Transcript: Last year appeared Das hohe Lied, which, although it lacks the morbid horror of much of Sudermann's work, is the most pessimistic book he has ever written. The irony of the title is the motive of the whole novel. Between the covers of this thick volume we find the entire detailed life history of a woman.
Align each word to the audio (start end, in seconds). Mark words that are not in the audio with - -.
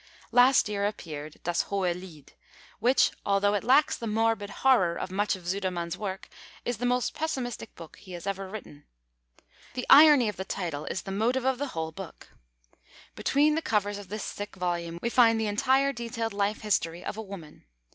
Last 0.31 0.67
year 0.67 0.87
appeared 0.87 1.39
Das 1.43 1.65
hohe 1.69 1.93
Lied, 1.93 2.33
which, 2.79 3.11
although 3.23 3.53
it 3.53 3.63
lacks 3.63 3.95
the 3.95 4.07
morbid 4.07 4.49
horror 4.65 4.95
of 4.95 5.11
much 5.11 5.35
of 5.35 5.47
Sudermann's 5.47 5.95
work, 5.95 6.27
is 6.65 6.77
the 6.79 6.87
most 6.87 7.13
pessimistic 7.13 7.75
book 7.75 7.97
he 7.97 8.13
has 8.13 8.25
ever 8.25 8.49
written. 8.49 8.85
The 9.75 9.85
irony 9.91 10.27
of 10.27 10.37
the 10.37 10.43
title 10.43 10.85
is 10.85 11.03
the 11.03 11.11
motive 11.11 11.45
of 11.45 11.59
the 11.59 11.67
whole 11.77 11.93
novel. 11.95 12.15
Between 13.13 13.53
the 13.53 13.61
covers 13.61 13.99
of 13.99 14.09
this 14.09 14.31
thick 14.31 14.55
volume 14.55 14.97
we 15.03 15.09
find 15.11 15.39
the 15.39 15.45
entire 15.45 15.93
detailed 15.93 16.33
life 16.33 16.61
history 16.61 17.05
of 17.05 17.15
a 17.15 17.21
woman. 17.21 17.65